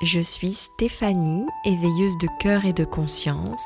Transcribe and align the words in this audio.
Je 0.00 0.20
suis 0.20 0.52
Stéphanie, 0.52 1.46
éveilleuse 1.64 2.18
de 2.18 2.28
cœur 2.40 2.64
et 2.64 2.72
de 2.72 2.84
conscience. 2.84 3.62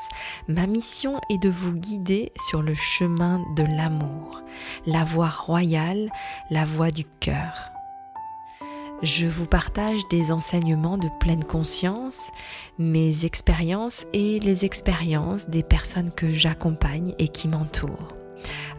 Ma 0.47 0.67
mission 0.67 1.19
est 1.31 1.41
de 1.41 1.49
vous 1.49 1.73
guider 1.73 2.31
sur 2.37 2.61
le 2.61 2.75
chemin 2.75 3.41
de 3.55 3.63
l'amour, 3.63 4.43
la 4.85 5.03
voie 5.03 5.29
royale, 5.29 6.11
la 6.51 6.65
voie 6.65 6.91
du 6.91 7.05
cœur. 7.19 7.71
Je 9.01 9.25
vous 9.25 9.45
partage 9.45 10.07
des 10.09 10.31
enseignements 10.31 10.97
de 10.97 11.09
pleine 11.19 11.43
conscience, 11.43 12.31
mes 12.77 13.25
expériences 13.25 14.05
et 14.13 14.39
les 14.39 14.65
expériences 14.65 15.49
des 15.49 15.63
personnes 15.63 16.11
que 16.11 16.29
j'accompagne 16.29 17.15
et 17.17 17.29
qui 17.29 17.47
m'entourent 17.47 18.13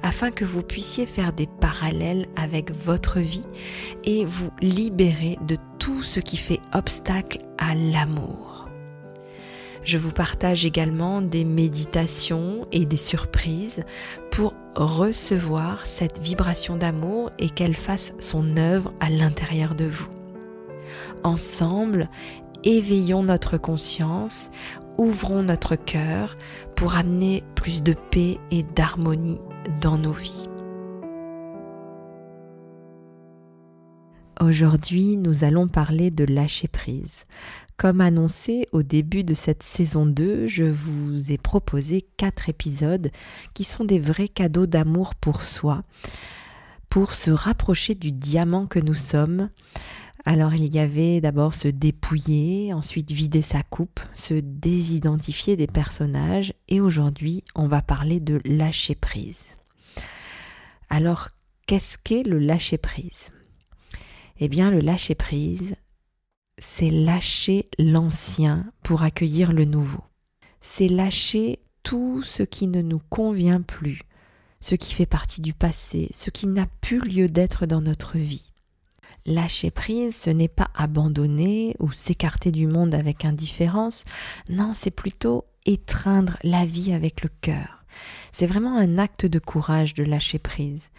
afin 0.02 0.30
que 0.30 0.44
vous 0.44 0.62
puissiez 0.62 1.06
faire 1.06 1.32
des 1.32 1.46
parallèles 1.46 2.28
avec 2.36 2.70
votre 2.70 3.18
vie 3.18 3.46
et 4.04 4.24
vous 4.24 4.50
libérer 4.60 5.38
de 5.46 5.56
ce 6.02 6.20
qui 6.20 6.36
fait 6.36 6.60
obstacle 6.72 7.40
à 7.58 7.74
l'amour. 7.74 8.68
Je 9.84 9.96
vous 9.96 10.12
partage 10.12 10.66
également 10.66 11.22
des 11.22 11.44
méditations 11.44 12.66
et 12.72 12.84
des 12.84 12.96
surprises 12.96 13.84
pour 14.30 14.54
recevoir 14.76 15.86
cette 15.86 16.18
vibration 16.18 16.76
d'amour 16.76 17.30
et 17.38 17.48
qu'elle 17.48 17.74
fasse 17.74 18.12
son 18.18 18.56
œuvre 18.56 18.92
à 19.00 19.08
l'intérieur 19.08 19.74
de 19.74 19.86
vous. 19.86 20.08
Ensemble, 21.24 22.08
éveillons 22.64 23.22
notre 23.22 23.56
conscience, 23.56 24.50
ouvrons 24.98 25.42
notre 25.42 25.76
cœur 25.76 26.36
pour 26.74 26.96
amener 26.96 27.44
plus 27.54 27.82
de 27.82 27.94
paix 28.10 28.38
et 28.50 28.62
d'harmonie 28.62 29.40
dans 29.80 29.96
nos 29.96 30.12
vies. 30.12 30.48
Aujourd'hui, 34.40 35.16
nous 35.16 35.42
allons 35.42 35.66
parler 35.66 36.12
de 36.12 36.24
lâcher 36.24 36.68
prise. 36.68 37.24
Comme 37.76 38.00
annoncé 38.00 38.66
au 38.70 38.84
début 38.84 39.24
de 39.24 39.34
cette 39.34 39.64
saison 39.64 40.06
2, 40.06 40.46
je 40.46 40.62
vous 40.62 41.32
ai 41.32 41.38
proposé 41.38 42.02
quatre 42.16 42.48
épisodes 42.48 43.10
qui 43.52 43.64
sont 43.64 43.84
des 43.84 43.98
vrais 43.98 44.28
cadeaux 44.28 44.66
d'amour 44.66 45.16
pour 45.16 45.42
soi, 45.42 45.82
pour 46.88 47.14
se 47.14 47.32
rapprocher 47.32 47.96
du 47.96 48.12
diamant 48.12 48.66
que 48.66 48.78
nous 48.78 48.94
sommes. 48.94 49.50
Alors 50.24 50.54
il 50.54 50.72
y 50.72 50.78
avait 50.78 51.20
d'abord 51.20 51.54
se 51.54 51.68
dépouiller, 51.68 52.72
ensuite 52.72 53.10
vider 53.10 53.42
sa 53.42 53.64
coupe, 53.64 54.00
se 54.14 54.34
désidentifier 54.34 55.56
des 55.56 55.66
personnages 55.66 56.52
et 56.68 56.80
aujourd'hui 56.80 57.42
on 57.56 57.66
va 57.66 57.82
parler 57.82 58.20
de 58.20 58.40
lâcher 58.44 58.94
prise. 58.94 59.42
Alors, 60.90 61.30
qu'est-ce 61.66 61.98
qu'est 61.98 62.22
le 62.22 62.38
lâcher-prise 62.38 63.30
Eh 64.40 64.48
bien, 64.48 64.70
le 64.70 64.80
lâcher-prise, 64.80 65.74
c'est 66.58 66.90
lâcher 66.90 67.68
l'ancien 67.78 68.72
pour 68.82 69.02
accueillir 69.02 69.52
le 69.52 69.64
nouveau. 69.64 70.04
C'est 70.60 70.88
lâcher 70.88 71.60
tout 71.82 72.22
ce 72.22 72.42
qui 72.42 72.66
ne 72.66 72.82
nous 72.82 73.00
convient 73.10 73.62
plus, 73.62 74.00
ce 74.60 74.74
qui 74.74 74.94
fait 74.94 75.06
partie 75.06 75.40
du 75.40 75.54
passé, 75.54 76.08
ce 76.12 76.30
qui 76.30 76.46
n'a 76.46 76.66
plus 76.80 77.00
lieu 77.00 77.28
d'être 77.28 77.66
dans 77.66 77.80
notre 77.80 78.16
vie. 78.16 78.52
Lâcher 79.26 79.70
prise, 79.70 80.16
ce 80.16 80.30
n'est 80.30 80.48
pas 80.48 80.70
abandonner 80.74 81.76
ou 81.80 81.92
s'écarter 81.92 82.50
du 82.50 82.66
monde 82.66 82.94
avec 82.94 83.24
indifférence, 83.24 84.04
non, 84.48 84.72
c'est 84.74 84.90
plutôt 84.90 85.44
étreindre 85.66 86.38
la 86.42 86.64
vie 86.64 86.92
avec 86.92 87.22
le 87.22 87.30
cœur. 87.40 87.84
C'est 88.32 88.46
vraiment 88.46 88.76
un 88.76 88.98
acte 88.98 89.26
de 89.26 89.38
courage 89.38 89.94
de 89.94 90.04
lâcher 90.04 90.38
prise. 90.38 90.90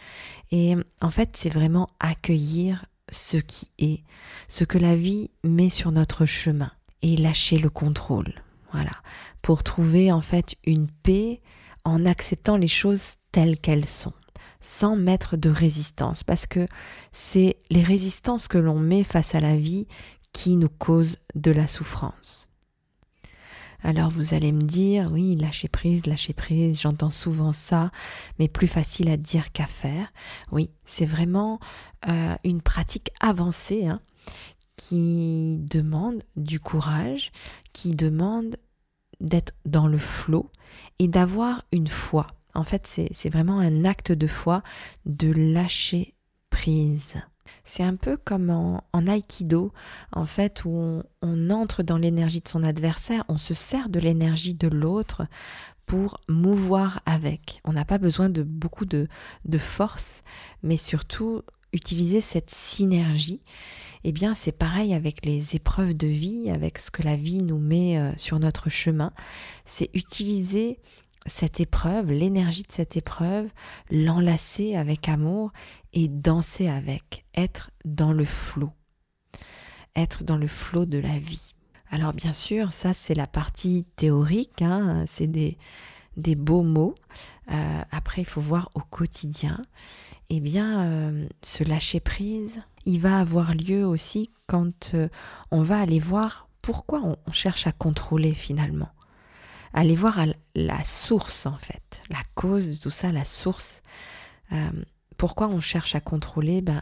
Et 0.52 0.76
en 1.02 1.10
fait, 1.10 1.38
c'est 1.38 1.50
vraiment 1.50 1.90
accueillir 2.00 2.86
ce 3.12 3.38
qui 3.38 3.72
est, 3.80 4.04
ce 4.48 4.64
que 4.64 4.78
la 4.78 4.96
vie 4.96 5.32
met 5.44 5.70
sur 5.70 5.92
notre 5.92 6.26
chemin 6.26 6.72
et 7.02 7.16
lâcher 7.18 7.58
le 7.58 7.70
contrôle. 7.70 8.34
Voilà, 8.72 8.92
pour 9.42 9.64
trouver 9.64 10.12
en 10.12 10.22
fait 10.22 10.56
une 10.66 10.88
paix 10.88 11.42
en 11.84 12.06
acceptant 12.06 12.58
les 12.58 12.68
choses 12.68 13.16
telles 13.32 13.58
qu'elles 13.58 13.88
sont 13.88 14.14
sans 14.62 14.96
mettre 14.96 15.38
de 15.38 15.50
résistance 15.50 16.24
parce 16.24 16.46
que 16.46 16.68
c'est 17.14 17.58
les 17.70 17.84
résistances 17.84 18.48
que 18.48 18.58
l'on 18.58 18.80
met 18.80 19.04
face 19.04 19.36
à 19.36 19.40
la 19.40 19.56
vie 19.56 19.88
qui 20.34 20.58
nous 20.58 20.70
causent 20.70 21.18
de 21.36 21.52
la 21.52 21.68
souffrance. 21.68 22.49
Alors 23.82 24.10
vous 24.10 24.34
allez 24.34 24.52
me 24.52 24.62
dire, 24.62 25.10
oui, 25.12 25.36
lâcher 25.36 25.68
prise, 25.68 26.06
lâcher 26.06 26.34
prise, 26.34 26.82
j'entends 26.82 27.10
souvent 27.10 27.54
ça, 27.54 27.92
mais 28.38 28.48
plus 28.48 28.68
facile 28.68 29.10
à 29.10 29.18
dire 29.18 29.52
qu'à 29.52 29.68
faire. 29.68 30.12
Oui, 30.52 30.72
c'est 30.84 31.06
vraiment 31.06 31.60
euh, 32.08 32.36
une 32.44 32.62
pratique 32.62 33.12
avancée 33.22 33.88
hein, 33.88 34.02
qui 34.76 35.58
demande 35.60 36.24
du 36.36 36.60
courage, 36.60 37.32
qui 37.74 37.96
demande 37.96 38.58
d'être 39.22 39.54
dans 39.66 39.88
le 39.88 39.98
flot 39.98 40.52
et 41.00 41.08
d'avoir 41.08 41.64
une 41.72 41.88
foi. 41.88 42.28
En 42.54 42.64
fait, 42.64 42.88
c'est 42.88 43.30
vraiment 43.30 43.60
un 43.60 43.86
acte 43.86 44.12
de 44.12 44.28
foi 44.28 44.64
de 45.06 45.32
lâcher 45.32 46.16
prise. 46.50 47.16
C'est 47.66 47.84
un 47.84 47.96
peu 47.96 48.18
comme 48.18 48.50
en, 48.50 48.84
en, 48.94 49.08
aïkido, 49.08 49.72
en 50.12 50.26
fait, 50.26 50.66
où 50.66 50.70
on, 50.70 51.04
on 51.22 51.50
entre 51.50 51.84
dans 51.84 51.98
l'énergie 51.98 52.42
de 52.42 52.48
son 52.48 52.64
adversaire, 52.64 53.24
on 53.28 53.38
se 53.38 53.54
sert 53.54 53.90
de 53.90 54.00
l'énergie 54.00 54.54
de 54.54 54.68
l'autre 54.68 55.28
pour 55.86 56.20
mouvoir 56.28 57.02
avec. 57.06 57.62
On 57.66 57.74
n'a 57.74 57.86
pas 57.86 57.98
besoin 57.98 58.30
de 58.30 58.44
beaucoup 58.44 58.86
de, 58.86 59.08
de 59.46 59.58
force, 59.58 60.24
mais 60.62 60.78
surtout 60.78 61.42
utiliser 61.74 62.22
cette 62.22 62.52
synergie. 62.52 63.42
Eh 64.04 64.12
bien, 64.12 64.34
c'est 64.34 64.52
pareil 64.52 64.94
avec 64.94 65.26
les 65.26 65.56
épreuves 65.56 65.96
de 65.96 66.08
vie, 66.08 66.50
avec 66.50 66.78
ce 66.78 66.90
que 66.92 67.04
la 67.04 67.16
vie 67.16 67.42
nous 67.42 67.58
met 67.58 67.98
euh, 67.98 68.12
sur 68.18 68.40
notre 68.40 68.70
chemin. 68.70 69.12
C'est 69.66 69.90
utiliser 69.94 70.80
cette 71.30 71.60
épreuve, 71.60 72.12
l'énergie 72.12 72.64
de 72.64 72.72
cette 72.72 72.98
épreuve, 72.98 73.48
l'enlacer 73.90 74.76
avec 74.76 75.08
amour 75.08 75.52
et 75.94 76.08
danser 76.08 76.68
avec, 76.68 77.26
être 77.36 77.72
dans 77.86 78.14
le 78.14 78.26
flot, 78.26 78.72
être 79.96 80.24
dans 80.24 80.38
le 80.38 80.48
flot 80.48 80.86
de 80.86 80.98
la 80.98 81.18
vie. 81.20 81.56
Alors 81.92 82.14
bien 82.14 82.34
sûr, 82.34 82.74
ça 82.74 82.94
c'est 82.94 83.16
la 83.16 83.28
partie 83.28 83.86
théorique, 83.96 84.62
hein, 84.62 85.06
c'est 85.08 85.28
des, 85.28 85.58
des, 86.18 86.36
beaux 86.36 86.64
mots. 86.64 86.96
Euh, 87.52 87.82
après, 87.92 88.22
il 88.22 88.28
faut 88.28 88.42
voir 88.42 88.70
au 88.76 88.82
quotidien. 88.82 89.60
Eh 90.30 90.40
bien, 90.40 90.84
euh, 90.84 91.28
ce 91.42 91.64
lâcher 91.64 92.00
prise, 92.00 92.62
il 92.86 93.00
va 93.00 93.20
avoir 93.20 93.56
lieu 93.56 93.86
aussi 93.86 94.30
quand 94.46 94.92
euh, 94.94 95.10
on 95.50 95.64
va 95.64 95.80
aller 95.80 96.00
voir 96.00 96.48
pourquoi 96.62 97.02
on 97.02 97.32
cherche 97.32 97.66
à 97.66 97.72
contrôler 97.72 98.34
finalement 98.34 98.90
aller 99.74 99.96
voir 99.96 100.20
la 100.56 100.84
source 100.84 101.46
en 101.46 101.58
fait, 101.58 102.02
la 102.10 102.22
cause 102.36 102.68
de 102.68 102.76
tout 102.76 102.92
ça, 102.92 103.12
la 103.12 103.26
source. 103.26 103.82
Euh, 104.52 104.72
pourquoi 105.18 105.48
on 105.48 105.60
cherche 105.60 105.96
à 105.96 106.02
contrôler? 106.02 106.62
Ben, 106.62 106.82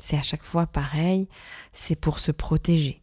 c'est 0.00 0.16
à 0.16 0.22
chaque 0.22 0.42
fois 0.42 0.66
pareil, 0.66 1.28
c'est 1.72 1.96
pour 1.96 2.18
se 2.18 2.32
protéger, 2.32 3.02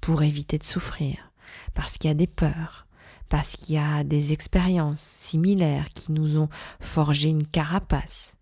pour 0.00 0.22
éviter 0.22 0.58
de 0.58 0.64
souffrir, 0.64 1.32
parce 1.74 1.98
qu'il 1.98 2.08
y 2.08 2.12
a 2.12 2.14
des 2.14 2.26
peurs, 2.26 2.86
parce 3.28 3.56
qu'il 3.56 3.74
y 3.74 3.78
a 3.78 4.04
des 4.04 4.32
expériences 4.32 5.00
similaires 5.00 5.88
qui 5.90 6.12
nous 6.12 6.38
ont 6.38 6.48
forgé 6.80 7.28
une 7.28 7.46
carapace. 7.46 8.34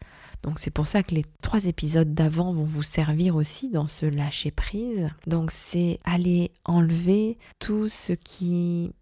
Donc 0.42 0.58
c'est 0.58 0.70
pour 0.70 0.86
ça 0.86 1.02
que 1.02 1.14
les 1.14 1.24
trois 1.42 1.66
épisodes 1.66 2.14
d'avant 2.14 2.50
vont 2.50 2.64
vous 2.64 2.82
servir 2.82 3.36
aussi 3.36 3.68
dans 3.70 3.86
ce 3.86 4.06
lâcher 4.06 4.50
prise. 4.50 5.10
Donc 5.26 5.50
c'est 5.50 5.98
aller 6.04 6.50
enlever 6.64 7.36
tout 7.58 7.88
ce 7.88 8.14
qui 8.14 8.92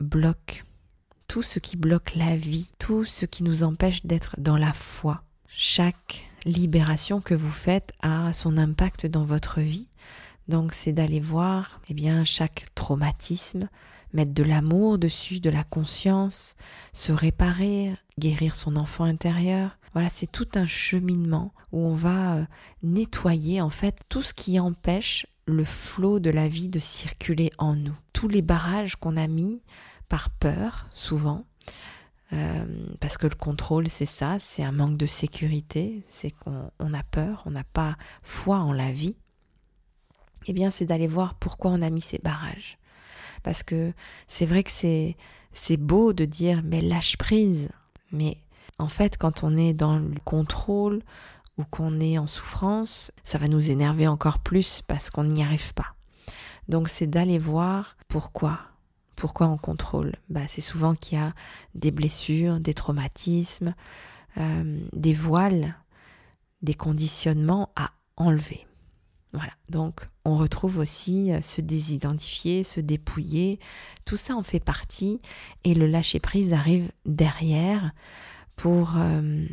bloque, 0.00 0.64
tout 1.28 1.42
ce 1.42 1.58
qui 1.58 1.76
bloque 1.76 2.14
la 2.14 2.36
vie, 2.36 2.70
tout 2.78 3.04
ce 3.04 3.26
qui 3.26 3.42
nous 3.42 3.62
empêche 3.64 4.04
d'être 4.04 4.36
dans 4.38 4.56
la 4.56 4.72
foi. 4.72 5.22
Chaque 5.48 6.24
libération 6.44 7.20
que 7.20 7.34
vous 7.34 7.50
faites 7.50 7.92
a 8.02 8.32
son 8.32 8.56
impact 8.56 9.06
dans 9.06 9.24
votre 9.24 9.60
vie. 9.60 9.88
Donc 10.48 10.74
c'est 10.74 10.92
d'aller 10.92 11.20
voir 11.20 11.80
eh 11.88 11.94
bien 11.94 12.24
chaque 12.24 12.66
traumatisme, 12.74 13.68
mettre 14.12 14.34
de 14.34 14.42
l'amour 14.42 14.98
dessus, 14.98 15.40
de 15.40 15.50
la 15.50 15.64
conscience, 15.64 16.54
se 16.92 17.12
réparer, 17.12 17.94
guérir 18.18 18.54
son 18.54 18.76
enfant 18.76 19.04
intérieur. 19.04 19.78
Voilà, 19.92 20.08
c'est 20.12 20.30
tout 20.30 20.48
un 20.54 20.66
cheminement 20.66 21.54
où 21.72 21.86
on 21.86 21.94
va 21.94 22.34
euh, 22.34 22.44
nettoyer 22.82 23.60
en 23.60 23.70
fait 23.70 23.96
tout 24.08 24.22
ce 24.22 24.34
qui 24.34 24.58
empêche 24.58 25.26
le 25.46 25.64
flot 25.64 26.20
de 26.20 26.30
la 26.30 26.48
vie 26.48 26.68
de 26.68 26.78
circuler 26.78 27.50
en 27.58 27.74
nous. 27.76 27.96
Tous 28.12 28.28
les 28.28 28.42
barrages 28.42 28.96
qu'on 28.96 29.16
a 29.16 29.26
mis 29.26 29.62
par 30.08 30.30
peur, 30.30 30.86
souvent, 30.92 31.44
euh, 32.32 32.64
parce 33.00 33.18
que 33.18 33.26
le 33.26 33.34
contrôle, 33.34 33.88
c'est 33.88 34.06
ça, 34.06 34.38
c'est 34.40 34.62
un 34.62 34.72
manque 34.72 34.96
de 34.96 35.06
sécurité, 35.06 36.02
c'est 36.08 36.30
qu'on 36.30 36.94
a 36.94 37.02
peur, 37.02 37.42
on 37.46 37.50
n'a 37.50 37.64
pas 37.64 37.96
foi 38.22 38.58
en 38.58 38.72
la 38.72 38.92
vie, 38.92 39.16
eh 40.46 40.52
bien, 40.52 40.70
c'est 40.70 40.84
d'aller 40.84 41.06
voir 41.06 41.34
pourquoi 41.34 41.70
on 41.70 41.82
a 41.82 41.90
mis 41.90 42.00
ces 42.00 42.18
barrages. 42.18 42.78
Parce 43.42 43.62
que 43.62 43.92
c'est 44.26 44.46
vrai 44.46 44.62
que 44.62 44.70
c'est, 44.70 45.16
c'est 45.52 45.76
beau 45.76 46.12
de 46.12 46.24
dire, 46.24 46.62
mais 46.64 46.80
lâche 46.80 47.16
prise. 47.16 47.68
Mais 48.12 48.38
en 48.78 48.88
fait, 48.88 49.16
quand 49.16 49.44
on 49.44 49.56
est 49.56 49.72
dans 49.72 49.96
le 49.96 50.14
contrôle 50.24 51.02
ou 51.58 51.64
qu'on 51.64 52.00
est 52.00 52.18
en 52.18 52.26
souffrance, 52.26 53.12
ça 53.22 53.38
va 53.38 53.46
nous 53.46 53.70
énerver 53.70 54.08
encore 54.08 54.40
plus 54.40 54.82
parce 54.86 55.10
qu'on 55.10 55.24
n'y 55.24 55.42
arrive 55.42 55.74
pas. 55.74 55.94
Donc 56.68 56.88
c'est 56.88 57.06
d'aller 57.06 57.38
voir 57.38 57.96
pourquoi. 58.08 58.60
Pourquoi 59.16 59.46
on 59.46 59.56
contrôle 59.56 60.16
bah, 60.28 60.48
C'est 60.48 60.60
souvent 60.60 60.94
qu'il 60.94 61.18
y 61.18 61.20
a 61.20 61.34
des 61.74 61.92
blessures, 61.92 62.58
des 62.58 62.74
traumatismes, 62.74 63.74
euh, 64.38 64.80
des 64.92 65.14
voiles, 65.14 65.76
des 66.62 66.74
conditionnements 66.74 67.70
à 67.76 67.90
enlever. 68.16 68.66
Voilà, 69.32 69.52
donc 69.68 70.08
on 70.24 70.36
retrouve 70.36 70.78
aussi 70.78 71.32
euh, 71.32 71.40
se 71.40 71.60
désidentifier, 71.60 72.62
se 72.62 72.80
dépouiller, 72.80 73.58
tout 74.04 74.16
ça 74.16 74.36
en 74.36 74.42
fait 74.42 74.60
partie 74.60 75.20
et 75.64 75.74
le 75.74 75.86
lâcher-prise 75.86 76.52
arrive 76.52 76.90
derrière 77.04 77.92
pour 78.56 78.94
euh, 78.96 79.46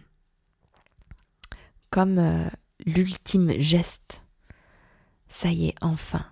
comme 1.92 2.18
euh, 2.18 2.50
l'ultime 2.86 3.52
geste. 3.60 4.24
Ça 5.28 5.50
y 5.50 5.68
est, 5.68 5.76
enfin, 5.82 6.26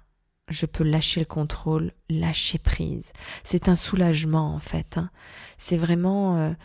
je 0.50 0.66
peux 0.66 0.84
lâcher 0.84 1.20
le 1.20 1.26
contrôle, 1.28 1.94
lâcher 2.10 2.58
prise. 2.58 3.12
C'est 3.44 3.70
un 3.70 3.76
soulagement 3.76 4.56
en 4.56 4.60
fait. 4.60 4.98
Hein. 4.98 5.12
C'est 5.58 5.78
vraiment 5.78 6.56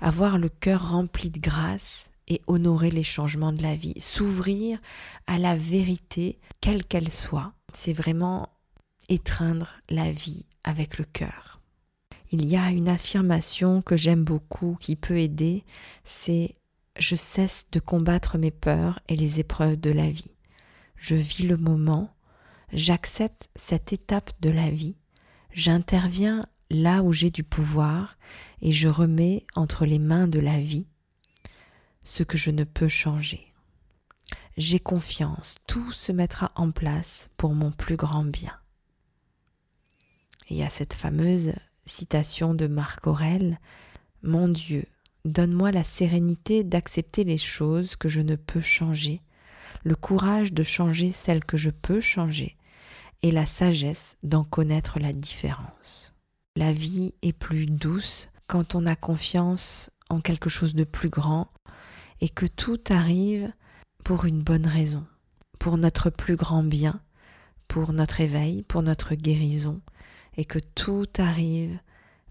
avoir 0.00 0.36
le 0.36 0.48
cœur 0.48 0.90
rempli 0.90 1.30
de 1.30 1.38
grâce 1.38 2.10
et 2.28 2.40
honorer 2.46 2.90
les 2.90 3.02
changements 3.02 3.52
de 3.52 3.62
la 3.62 3.74
vie, 3.74 3.98
s'ouvrir 3.98 4.78
à 5.26 5.38
la 5.38 5.56
vérité, 5.56 6.38
quelle 6.60 6.84
qu'elle 6.84 7.12
soit. 7.12 7.52
C'est 7.72 7.92
vraiment 7.92 8.48
étreindre 9.08 9.74
la 9.90 10.10
vie 10.10 10.46
avec 10.62 10.98
le 10.98 11.04
cœur. 11.04 11.60
Il 12.30 12.46
y 12.48 12.56
a 12.56 12.70
une 12.70 12.88
affirmation 12.88 13.82
que 13.82 13.96
j'aime 13.96 14.24
beaucoup 14.24 14.76
qui 14.80 14.96
peut 14.96 15.18
aider, 15.18 15.64
c'est 16.04 16.56
je 16.98 17.16
cesse 17.16 17.66
de 17.72 17.80
combattre 17.80 18.38
mes 18.38 18.50
peurs 18.50 19.00
et 19.08 19.16
les 19.16 19.40
épreuves 19.40 19.76
de 19.76 19.90
la 19.90 20.10
vie. 20.10 20.30
Je 20.96 21.14
vis 21.14 21.46
le 21.46 21.56
moment, 21.56 22.14
j'accepte 22.72 23.50
cette 23.56 23.92
étape 23.92 24.30
de 24.40 24.50
la 24.50 24.70
vie, 24.70 24.96
j'interviens 25.52 26.46
là 26.70 27.02
où 27.02 27.12
j'ai 27.12 27.30
du 27.30 27.44
pouvoir 27.44 28.16
et 28.62 28.72
je 28.72 28.88
remets 28.88 29.46
entre 29.54 29.86
les 29.86 29.98
mains 29.98 30.28
de 30.28 30.40
la 30.40 30.60
vie 30.60 30.86
ce 32.04 32.22
que 32.22 32.36
je 32.38 32.50
ne 32.50 32.64
peux 32.64 32.88
changer. 32.88 33.52
J'ai 34.56 34.78
confiance, 34.78 35.56
tout 35.66 35.90
se 35.90 36.12
mettra 36.12 36.52
en 36.54 36.70
place 36.70 37.28
pour 37.36 37.54
mon 37.54 37.72
plus 37.72 37.96
grand 37.96 38.24
bien. 38.24 38.56
y 40.48 40.62
a 40.62 40.68
cette 40.68 40.94
fameuse 40.94 41.54
citation 41.86 42.54
de 42.54 42.66
Marc 42.66 43.06
Aurèle 43.06 43.58
Mon 44.22 44.48
Dieu, 44.48 44.86
donne-moi 45.24 45.72
la 45.72 45.84
sérénité 45.84 46.64
d'accepter 46.64 47.24
les 47.24 47.38
choses 47.38 47.96
que 47.96 48.08
je 48.08 48.20
ne 48.20 48.36
peux 48.36 48.60
changer, 48.60 49.22
le 49.82 49.94
courage 49.94 50.52
de 50.52 50.62
changer 50.62 51.12
celles 51.12 51.44
que 51.44 51.56
je 51.56 51.70
peux 51.70 52.00
changer, 52.00 52.56
et 53.22 53.30
la 53.30 53.46
sagesse 53.46 54.16
d'en 54.22 54.44
connaître 54.44 54.98
la 54.98 55.12
différence. 55.12 56.14
La 56.56 56.72
vie 56.72 57.14
est 57.22 57.32
plus 57.32 57.66
douce 57.66 58.28
quand 58.46 58.74
on 58.74 58.86
a 58.86 58.96
confiance 58.96 59.90
en 60.10 60.20
quelque 60.20 60.50
chose 60.50 60.74
de 60.74 60.84
plus 60.84 61.08
grand 61.08 61.50
et 62.20 62.28
que 62.28 62.46
tout 62.46 62.80
arrive 62.90 63.52
pour 64.04 64.26
une 64.26 64.42
bonne 64.42 64.66
raison, 64.66 65.06
pour 65.58 65.78
notre 65.78 66.10
plus 66.10 66.36
grand 66.36 66.62
bien, 66.62 67.00
pour 67.66 67.92
notre 67.92 68.20
éveil, 68.20 68.62
pour 68.62 68.82
notre 68.82 69.14
guérison, 69.14 69.80
et 70.36 70.44
que 70.44 70.58
tout 70.74 71.08
arrive, 71.18 71.78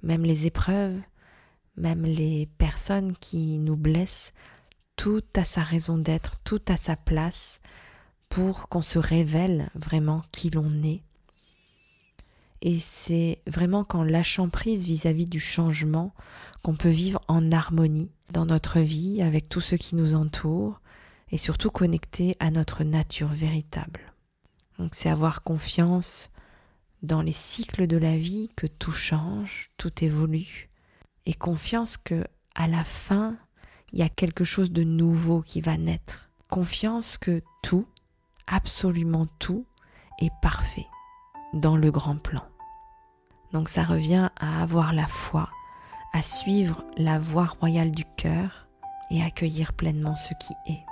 même 0.03 0.23
les 0.23 0.45
épreuves, 0.45 0.99
même 1.75 2.03
les 2.03 2.47
personnes 2.57 3.15
qui 3.17 3.57
nous 3.59 3.75
blessent, 3.75 4.33
tout 4.95 5.23
a 5.35 5.43
sa 5.43 5.63
raison 5.63 5.97
d'être, 5.97 6.37
tout 6.43 6.61
a 6.67 6.77
sa 6.77 6.95
place 6.95 7.59
pour 8.29 8.69
qu'on 8.69 8.81
se 8.81 8.99
révèle 8.99 9.69
vraiment 9.75 10.23
qui 10.31 10.49
l'on 10.49 10.81
est. 10.83 11.03
Et 12.61 12.79
c'est 12.79 13.41
vraiment 13.45 13.83
qu'en 13.83 14.03
lâchant 14.03 14.49
prise 14.49 14.85
vis-à-vis 14.85 15.25
-vis 15.25 15.29
du 15.29 15.39
changement 15.39 16.13
qu'on 16.63 16.75
peut 16.75 16.89
vivre 16.89 17.21
en 17.27 17.51
harmonie 17.51 18.11
dans 18.31 18.45
notre 18.45 18.79
vie 18.79 19.21
avec 19.21 19.49
tout 19.49 19.61
ce 19.61 19.75
qui 19.75 19.95
nous 19.95 20.15
entoure 20.15 20.79
et 21.31 21.37
surtout 21.37 21.71
connecté 21.71 22.37
à 22.39 22.51
notre 22.51 22.83
nature 22.83 23.33
véritable. 23.33 24.13
Donc 24.79 24.95
c'est 24.95 25.09
avoir 25.09 25.43
confiance 25.43 26.29
dans 27.01 27.21
les 27.21 27.33
cycles 27.33 27.85
de 27.85 27.97
la 27.97 28.17
vie 28.17 28.49
que 28.55 28.67
tout 28.67 28.93
change, 28.93 29.69
tout 29.77 30.03
évolue 30.03 30.69
et 31.25 31.33
confiance 31.33 31.97
que 31.97 32.25
à 32.55 32.67
la 32.67 32.83
fin, 32.83 33.35
il 33.91 33.99
y 33.99 34.03
a 34.03 34.09
quelque 34.09 34.43
chose 34.43 34.71
de 34.71 34.83
nouveau 34.83 35.41
qui 35.41 35.61
va 35.61 35.77
naître. 35.77 36.29
Confiance 36.49 37.17
que 37.17 37.41
tout, 37.61 37.87
absolument 38.47 39.25
tout 39.39 39.65
est 40.19 40.33
parfait 40.41 40.87
dans 41.53 41.77
le 41.77 41.91
grand 41.91 42.17
plan. 42.17 42.43
Donc 43.51 43.69
ça 43.69 43.83
revient 43.83 44.29
à 44.39 44.61
avoir 44.61 44.93
la 44.93 45.07
foi 45.07 45.49
à 46.13 46.21
suivre 46.21 46.85
la 46.95 47.19
voie 47.19 47.47
royale 47.59 47.91
du 47.91 48.05
cœur 48.05 48.67
et 49.09 49.21
accueillir 49.23 49.73
pleinement 49.73 50.15
ce 50.15 50.33
qui 50.35 50.53
est. 50.71 50.85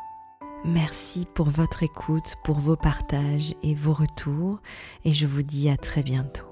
Merci 0.65 1.27
pour 1.33 1.49
votre 1.49 1.83
écoute, 1.83 2.35
pour 2.43 2.59
vos 2.59 2.75
partages 2.75 3.55
et 3.63 3.73
vos 3.73 3.93
retours, 3.93 4.59
et 5.05 5.11
je 5.11 5.25
vous 5.25 5.43
dis 5.43 5.69
à 5.69 5.77
très 5.77 6.03
bientôt. 6.03 6.50